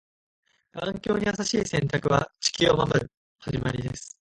[0.73, 4.17] 環境に優しい選択は、地球を守る始まりです。